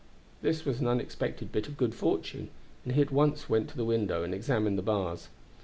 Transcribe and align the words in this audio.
This 0.41 0.65
was 0.65 0.79
an 0.79 0.87
unexpected 0.87 1.51
bit 1.51 1.67
of 1.67 1.77
good 1.77 1.93
fortune, 1.93 2.49
and 2.83 2.95
he 2.95 3.01
at 3.03 3.11
once 3.11 3.47
went 3.47 3.69
to 3.69 3.77
the 3.77 3.85
window 3.85 4.23
and 4.23 4.33
examined 4.33 4.79
the 4.79 4.81
bars. 4.81 5.27